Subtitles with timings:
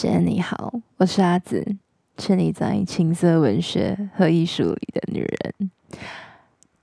[0.00, 1.74] 姐你好，我是阿紫，
[2.18, 5.70] 是你在青涩文学和艺术里的女人。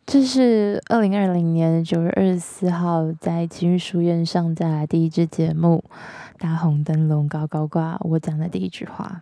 [0.06, 5.82] 这是二零二零年九月二十四号在情欲书院上架的第一支节目，
[6.40, 9.22] 大红灯笼高高挂，我讲的第一句话。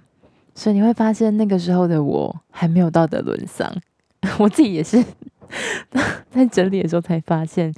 [0.55, 3.71] 所以你会发现，那个时候的我还没有道德沦丧，
[4.39, 5.05] 我自己也是
[6.32, 7.71] 在整理的时候才发现，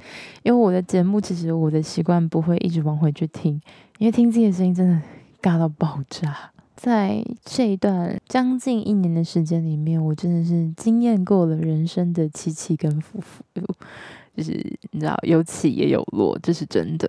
[0.44, 3.60] 因为我的节目其实我的习惯不会一直往回去听，
[3.98, 4.98] 因为听自己的声音真的。
[5.46, 6.50] 尬到爆炸！
[6.74, 13.44] 在这一段将近一年的时间里面，我真的是经验过了人生的起起跟伏伏，
[14.36, 14.50] 就是
[14.90, 17.08] 你知道有起也有落，这是真的。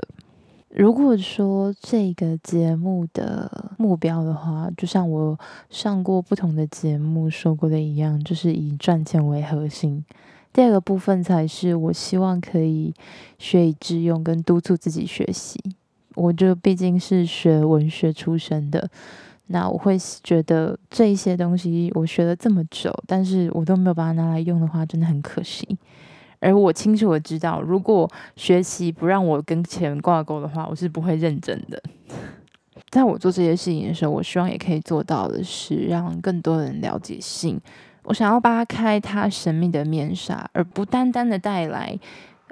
[0.69, 5.37] 如果说这个节目的目标的话，就像我
[5.71, 10.05] 上过不同的节目说过的一样，就是以赚钱为核心。
[10.53, 12.93] 第二个部分才是我希望可以
[13.39, 15.59] 学以致用，跟督促自己学习。
[16.17, 18.89] 我就毕竟是学文学出身的，
[19.47, 25.77] 那我会觉得这一些东西我学了这么久，但是我都没有把它拿来用的话，真的很可惜。
[26.39, 31.79] 而我清楚的知道，如果学习不让我跟钱挂钩的话，我是不会认真的。
[32.89, 37.61] 在我做这些事情的时候，我希望也可以做到的是，让更多人了解性。
[38.05, 41.99] 我想要扒开它神秘的面纱，而不单单的带来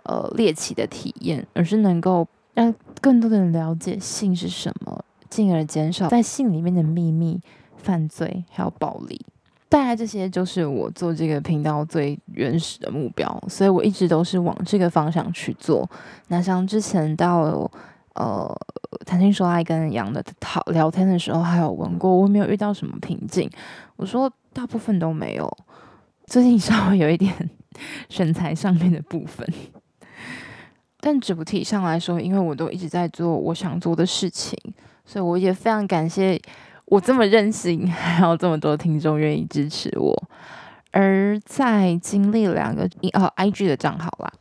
[0.03, 2.27] 呃猎奇的体验，而是能够。
[2.55, 7.39] 让更多的人了解性是什么，进而减少在性里面的秘密、
[7.77, 9.23] 犯罪还有暴力。
[9.67, 15.89] 大概这些就是我做这个频道最原始的目标，所以我一直都是往这个方向去做。
[16.29, 17.69] 那像之前到
[18.13, 18.55] 呃
[19.05, 23.49] 谈情说爱跟杨的讨聊天的时候，还有问过我有没有遇到什么瓶颈，
[23.97, 25.51] 我说大部分都没有。
[26.27, 27.33] 最近稍微有一点
[28.07, 29.45] 身材上面的部分。
[31.07, 34.57] 但主体上来说，因为我都一直在做我想做的事情，
[35.05, 36.41] 所以我也非常感谢
[36.85, 40.29] 我这么任性， 还有这么多听众愿意支持我。
[40.89, 44.33] 而在经历两个哦 IG 的账号啦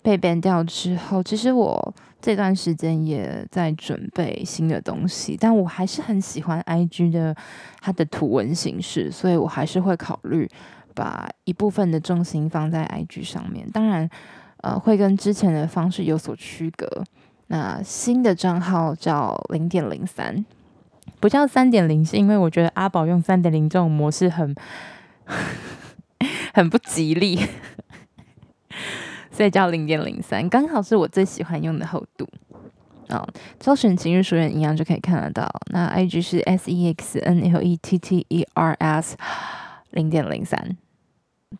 [0.00, 7.36] 被 ban 掉之后，其实我这段时间也在准备新的东西，但我还是很喜欢 IG 的
[7.82, 10.48] 它的图文形式，所以我还是会考虑
[10.94, 13.68] 把一部分的重心放在 IG 上面。
[13.70, 14.08] 当然。
[14.62, 16.86] 呃，会跟之前的方式有所区隔。
[17.46, 20.44] 那新的账号叫零点零三，
[21.20, 24.54] 不叫三点零，是因为我觉得阿宝用三点零这种模式很
[26.52, 27.40] 很不吉利，
[29.32, 32.28] 所以叫零点零三，刚好是我最喜欢用的厚度。
[33.08, 35.48] 啊、哦，搜寻情欲书院一样就可以看得到。
[35.72, 39.16] 那 IG 是 S E X N L E T T E R S
[39.92, 40.76] 零点零三，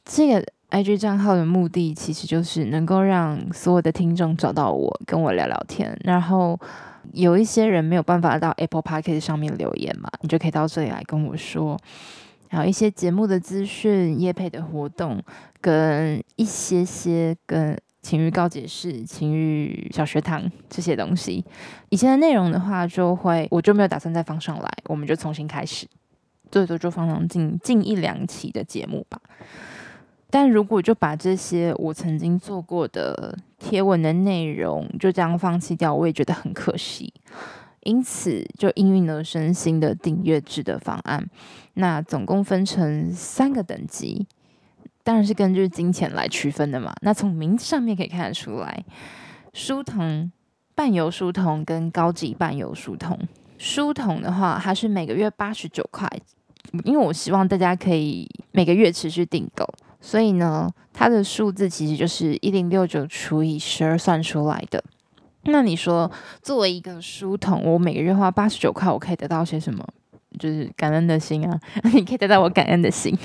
[0.04, 0.44] 这个。
[0.71, 5.99] IG 账号的目的其实就是能够让所有的听众找到我，跟我聊聊天。
[6.05, 6.59] 然后
[7.12, 11.78] 有一些人没有办法到 Apple Podcast 上面留言嘛，你就可以到这里来跟我说。
[12.51, 15.23] 还有一些节目的资讯、业配的活动，
[15.61, 21.45] 跟一些些跟情欲告解室、情欲小学堂这些东西。
[21.91, 25.87] 以前的内容的话，就会我就没有打算再放上来，我们就重新开始，
[26.51, 29.21] 最多就放上近近一两期的节目吧。
[30.31, 37.12] 但如果就把这些我曾经做过的贴文的内容就这样放弃掉，我也觉得很可惜。
[37.84, 41.27] 因此，就应运而生新的订阅制的方案。
[41.75, 44.27] 那总共分成三个等级，
[45.03, 46.93] 当然是根据金钱来区分的嘛。
[47.00, 48.84] 那从名字上面可以看得出来，
[49.55, 50.31] 书童、
[50.75, 53.19] 伴游书童跟高级伴游书童。
[53.56, 56.06] 书童的话，它是每个月八十九块，
[56.84, 59.65] 因为我希望大家可以每个月持续订购。
[60.00, 64.82] 所以呢，它的数字其实就是一零六九除以十二算出来的。
[65.44, 66.10] 那你说，
[66.42, 69.84] 作为一个书童，我每个月花八十九块，我可以得到些什么？
[70.38, 71.59] 就是感恩的心啊！
[71.94, 73.16] 你可以得到我感恩的心。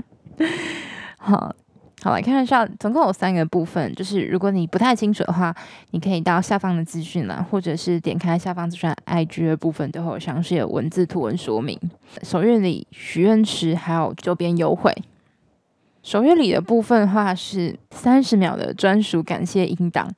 [1.18, 1.54] 好，
[2.02, 3.94] 好来看一下，总共有三个部分。
[3.94, 5.54] 就是如果你不太清楚的话，
[5.90, 11.78] 你可以到下方的资讯栏，或者是点开下方资讯 IG 的部分，都会有详细的文字图文说明。
[12.22, 14.92] 首月礼、许愿池还有周边优惠。
[16.02, 20.10] 首月礼的部分话是三十秒的专属感谢音档，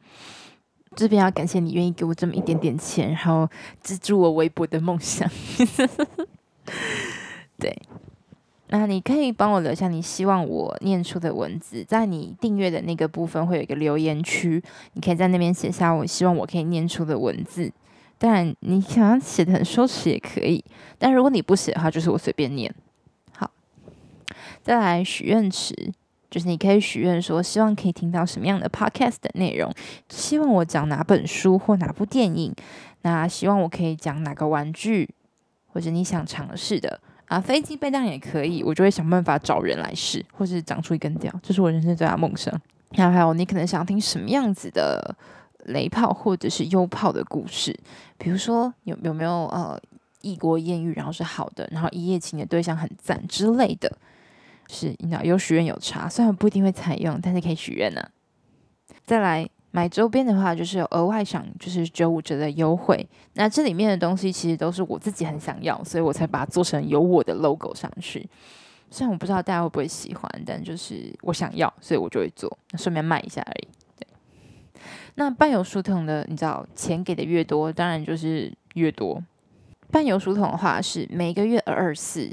[0.94, 3.48] 这边要感谢你愿意给我这么一点点钱，然后
[3.80, 5.28] 资助我微博的梦想。
[7.58, 7.76] 对，
[8.68, 14.62] 那你可以帮我留下你希望我念出的文字，在你订阅的那个部分会有一个留言区，
[14.94, 17.72] 你可以在那边写下我希望我可以念出的文字。
[18.18, 20.64] 当然，你想要写的很羞耻也可以，
[20.96, 22.72] 但如果你不写的话，就是我随便念。
[24.62, 25.74] 再来许愿池，
[26.30, 29.72] 就是你可以许愿说，希望可以听到什么样的 podcast 的内容，
[30.08, 32.54] 希望我讲哪本书或哪部电影，
[33.02, 35.08] 那希望我可以讲哪个玩具，
[35.66, 37.00] 或者你想尝试的。
[37.26, 42.52] 啊，飞机杯当也可以，我就会想办法找人来试，或是长出一根屌，这是我人生最大梦想。
[42.90, 45.16] 然后还有你可能想听什么样子的
[45.64, 47.74] 雷炮或者是优炮的故事，
[48.18, 49.80] 比如说有有没有呃
[50.20, 53.90] 异国艳遇，然后是好的，然后一夜情的对象很赞之类的，
[54.72, 58.02] 是你知道有许愿有差，虽然不一定会采用，但是可以许愿呢。
[59.04, 59.48] 再来。
[59.74, 63.08] 买周边的话，就是有额外享，就是九五折的优惠。
[63.32, 68.28] 那这里面的东西其实都是我自己很想要，所以我才把它做成有我的 logo 上去。
[68.90, 73.68] 虽然我不知道大家会不会喜欢，但就是我想要，所以我就会做，顺便卖一下而已。
[73.98, 74.06] 对。
[75.14, 79.24] 那伴游书筒的，你知道钱给的越多，当然就是越多。
[79.90, 82.30] 伴游书筒的话是每个月二二四，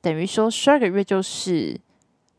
[0.00, 1.78] 等于说十二个月就是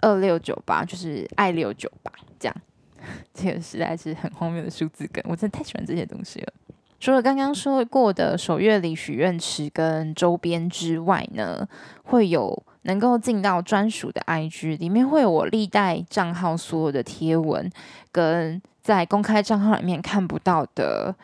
[0.02, 2.56] 二六九八，就是爱六九八这样。
[3.34, 6.54] 这个实在是很荒谬的数字梗，我真的太喜欢这些东西了。
[7.00, 11.68] 除了刚刚说过的首月礼许愿池跟周边之外呢，
[12.04, 17.70] 会有能够进到专属的 IG，里面会有我历代账号所有的贴文，
[18.12, 21.16] 跟在公开账号里面看不到的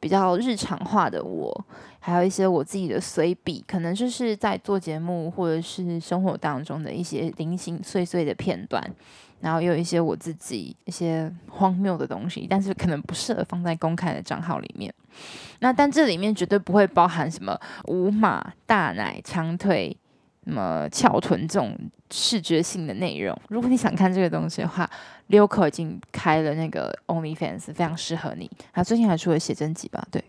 [0.00, 1.64] 比较日常化的我，
[2.00, 8.82] 还有一些我自己的随笔，可能就是在做节目或者是生活当中的一些零星碎碎的片段。
[9.40, 14.92] 然后有一些我自己一些荒谬的东西，但是可能不适合放在公开的账号里面。
[15.60, 19.96] 那但这里面绝对不会包含什么无码、大奶、长腿、
[20.44, 21.76] 什么翘臀这种
[22.10, 23.36] 视觉性的内容。
[23.48, 24.88] 如果你想看这个东西的话
[25.28, 28.50] ，Lioco 已经开了那个 OnlyFans，非常适合你。
[28.72, 30.06] 他最近还出了写真集吧？
[30.10, 30.22] 对。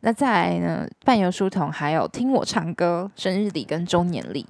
[0.00, 0.88] 那再来呢？
[1.04, 4.46] 伴游书童还有听我唱歌、生日礼跟周年礼。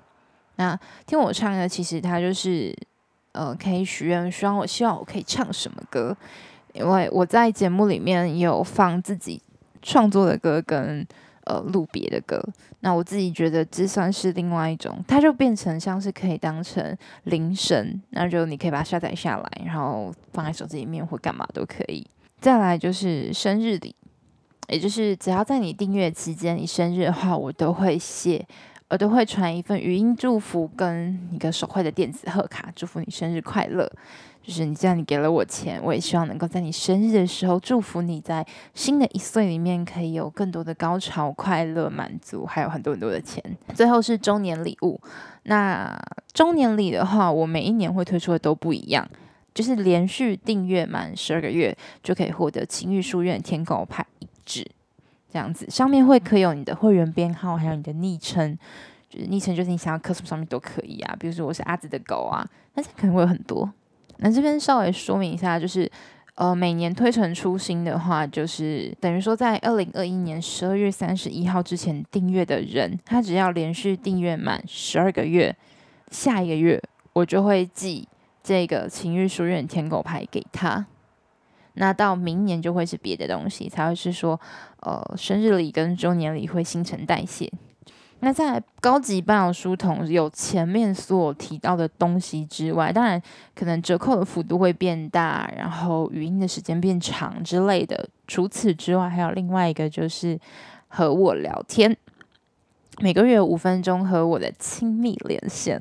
[0.56, 2.76] 那听我唱呢，其实它就是。
[3.32, 6.16] 呃，可以许愿，希望我希望我可以唱什么歌，
[6.72, 9.42] 因为我在节目里面有放自己
[9.82, 11.06] 创作的歌跟
[11.46, 12.40] 呃录别的歌，
[12.80, 22.06] 那我自己觉得这算是另外一种，它就变成像是可以当成铃声，那就你可以把它下载下来，然后放在手机里面或干嘛都可以。
[22.40, 23.94] 再来就是生日礼，
[24.68, 28.46] 也就是只要在你订阅期间，你生日的话，我都会写。
[28.88, 33.90] 我都会传一份语音祝福跟一个手绘的电子贺卡，祝福你生日快乐。
[34.40, 43.42] 就是你既然你给了我钱，我也希望能够在你生日的时候祝福你在新的一岁里面可以有更多的高潮、快乐、满足，还有很多很多的钱。
[43.74, 45.00] 最后是周年礼物，
[45.42, 46.00] 那
[46.32, 49.04] 周年礼的话，我每一年会推出的都不一样，
[49.52, 54.64] 就是连续订阅满十二个月就可以获得情欲书院天狗牌一支。
[55.36, 58.58] 这样子，上面会刻有你的会员编号，还有你的昵称，
[59.10, 61.14] 就是昵称就是你想要刻什么上面都可以啊。
[61.20, 62.42] 比如说我是阿紫的狗啊，
[62.72, 63.70] 那这可能会有很多。
[64.20, 65.86] 那这边稍微说明一下，就是
[66.36, 75.54] 呃，每年推陈出新的话，就是等于说在二零二一年十二月三十一号之前订阅的人，他只要连续订阅满十二个月，
[76.10, 78.08] 下一个月我就会寄
[78.42, 80.86] 这个情欲书院舔狗牌给他。
[81.76, 84.38] 那到明年就会是别的东西，才会是说，
[84.80, 87.50] 呃，生日礼跟周年礼会新陈代谢。
[88.20, 93.20] 那在高级伴游书童有前面所提到的东西之外，当然
[93.54, 98.08] 可能折扣的幅度会变大，然后语音的时间变长之类的。
[98.26, 100.40] 除此之外，还有另外一个就是
[100.88, 101.94] 和我聊天，
[103.00, 105.78] 每个月五分钟和我的亲密连线。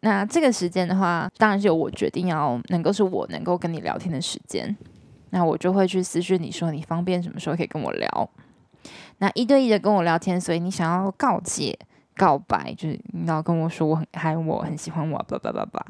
[0.00, 4.76] 那这个时间的话，当然是由我决定要能够是我能够跟你聊天的时间。
[5.30, 8.30] 那我就会去私讯你说，你方便什么时候可以跟我聊？
[9.18, 11.78] 那一对一的跟我聊天，所以你想要告解、
[12.16, 15.84] 告白，就是你要跟我说我很爱我，很喜欢我，叭叭叭叭。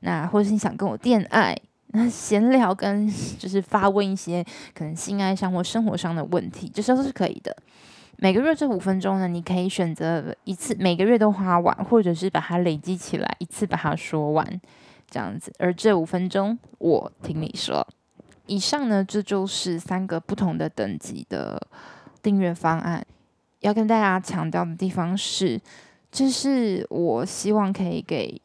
[0.00, 1.56] 那或者是你想跟我恋爱，
[1.88, 3.08] 那闲聊跟
[3.38, 4.44] 就是发问一些
[4.74, 7.56] 可能性爱上或生活上的问题，这些都是可以的。
[8.16, 14.60] 每个月这五分钟呢，你可以选择一次，每个月都花完，或者是把它累积起来，一次把它说完，
[15.08, 15.52] 这样子。
[15.58, 17.86] 而这五分钟，我听你说。
[18.52, 21.58] 以上呢，这就是三个不同的等级的
[22.22, 23.02] 订阅方案。
[23.60, 25.58] 要跟大家强调的地方是，
[26.10, 28.38] 这是我希望可以给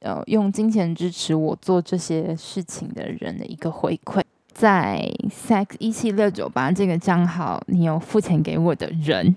[0.00, 4.20] 呃用金钱支持我做这些事情的人的一个回馈。
[4.52, 9.36] 在 sex 一七六九八这个账号，你有付钱给我的人，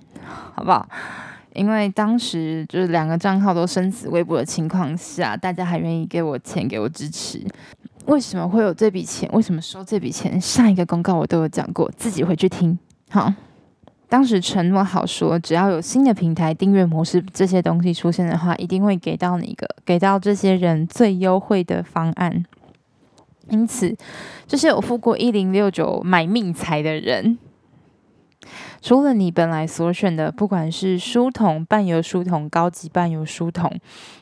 [0.55, 0.89] 好不好？
[1.53, 7.45] 因为当时就是两个账号都生死未卜的情况下，大家还愿意给我钱，给我支持。
[8.07, 9.29] 为什么会有这笔钱？
[9.33, 10.39] 为什么收这笔钱？
[10.39, 12.77] 上一个公告我都有讲过，自己回去听。
[13.09, 13.33] 好，
[14.07, 22.45] 当时承诺好说，只要有新的平台订阅模式这些东西出现的话，一定会给到你一个，给到这些人最优惠的方案。
[23.49, 23.95] 因此，
[24.47, 27.37] 这些有付过一零六九买命财的人，
[28.87, 33.69] 除了你本来所选的，不管是书童、伴游书童、高级伴游书童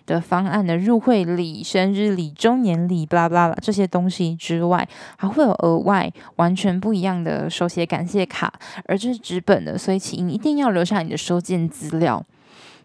[0.08, 8.52] 的方案的入会礼、生日礼、周年礼，巴拉巴拉这些东西之外，还会有额外完全不一样的手写感谢卡，
[8.88, 12.26] 而这是纸本的，所以请一定要留下你的收件资料。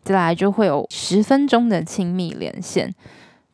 [0.03, 2.95] 再来就会有十分钟的亲密连线，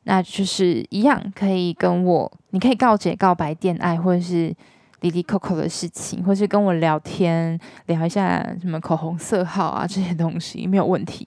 [0.02, 4.52] 那就是一样可以跟我，你可以告解、告白、恋爱，或者是。
[5.00, 11.26] 滴滴扣扣的事情，或是跟我聊天，聊一下什么口红色号啊这些东西没有问题。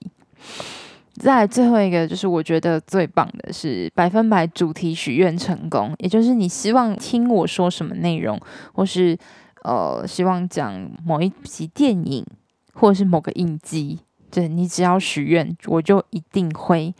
[1.14, 8.40] 再最后一个，就是我觉得最棒的是百分百主题许愿成功，也就是你希望听我说什么内容，
[8.72, 9.16] 或是
[9.64, 12.24] 呃希望讲某一集电影，
[12.72, 14.00] 或者是某个影集，
[14.30, 16.94] 对，你只要许愿，我就一定会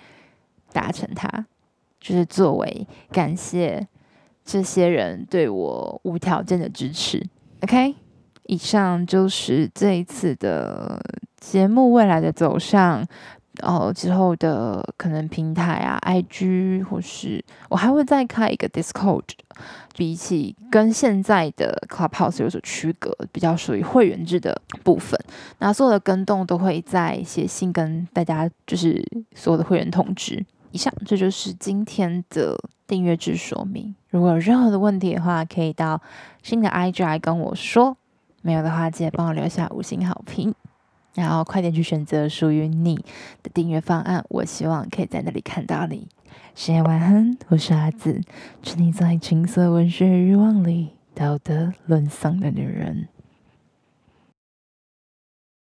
[0.72, 1.46] 达成它，
[1.98, 3.88] 就是作为感谢。
[4.44, 7.24] 这些人对我无条件的支持
[7.62, 7.94] ，OK。
[8.46, 11.00] 以上就是这一次的
[11.38, 13.06] 节目未来的走向，
[13.62, 19.22] 哦，之后的可能平台啊，IG 或是我还会再开一个 Discord，
[19.94, 25.16] 比起跟现在的 Clubhouse 有所区隔，比较属于会员制的部分。
[25.60, 29.00] 那所有的更动都会在写信跟大家，就是
[29.36, 30.44] 所有的会员通知。
[30.72, 33.94] 以上，这就是今天的订阅制说明。
[34.08, 36.00] 如果有任何的问题的话，可以到
[36.42, 37.96] 新的 IG 来跟我说。
[38.42, 40.54] 没有的话，记得帮我留下五星好评，
[41.14, 42.94] 然后快点去选择属于你
[43.42, 44.24] 的订阅方案。
[44.28, 46.08] 我希望可以在那里看到你。
[46.54, 48.20] 深夜晚安，我是阿紫，
[48.62, 53.08] 沉溺在情色文学欲望里，道德沦丧的女人。